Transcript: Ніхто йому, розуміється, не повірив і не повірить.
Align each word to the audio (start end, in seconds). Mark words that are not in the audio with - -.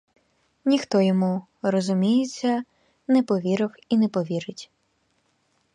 Ніхто 0.65 1.01
йому, 1.01 1.45
розуміється, 1.61 2.63
не 3.07 3.23
повірив 3.23 3.71
і 3.89 3.97
не 3.97 4.07
повірить. 4.07 4.71